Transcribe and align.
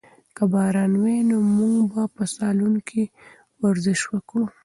که 0.35 0.43
باران 0.51 0.91
وي 1.01 1.17
نو 1.29 1.37
موږ 1.55 1.77
به 1.93 2.03
په 2.15 2.23
سالون 2.35 2.75
کې 2.87 3.03
ورزش 3.61 4.01
وکړو. 4.11 4.45